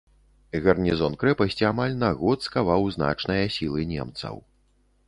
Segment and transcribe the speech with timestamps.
[0.63, 4.35] Гарнізон крэпасці амаль на год скаваў значныя сілы немцаў.